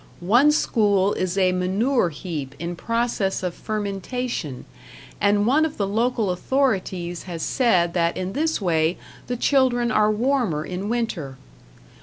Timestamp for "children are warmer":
9.37-10.65